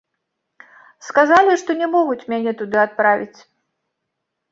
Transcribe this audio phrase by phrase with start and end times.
[1.09, 3.39] Сказалі, што не могуць мяне туды адправіць.